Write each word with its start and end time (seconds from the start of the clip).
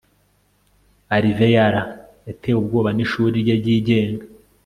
Alvear 1.15 1.73
yatewe 2.27 2.57
ubwoba 2.61 2.89
nishuri 2.93 3.35
rye 3.43 3.55
ryigenga 3.61 4.25